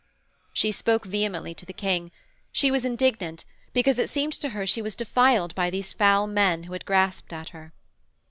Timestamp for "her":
4.49-4.65, 7.49-7.71